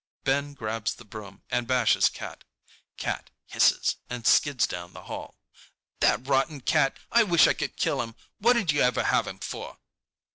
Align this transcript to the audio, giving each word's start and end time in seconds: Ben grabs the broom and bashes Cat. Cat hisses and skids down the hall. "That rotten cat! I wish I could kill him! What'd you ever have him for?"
Ben 0.23 0.55
grabs 0.55 0.95
the 0.95 1.05
broom 1.05 1.43
and 1.51 1.67
bashes 1.67 2.09
Cat. 2.09 2.43
Cat 2.97 3.29
hisses 3.45 3.97
and 4.09 4.25
skids 4.25 4.65
down 4.65 4.93
the 4.93 5.03
hall. 5.03 5.37
"That 5.99 6.27
rotten 6.27 6.61
cat! 6.61 6.97
I 7.11 7.21
wish 7.21 7.45
I 7.45 7.53
could 7.53 7.77
kill 7.77 8.01
him! 8.01 8.15
What'd 8.39 8.71
you 8.71 8.81
ever 8.81 9.03
have 9.03 9.27
him 9.27 9.37
for?" 9.37 9.77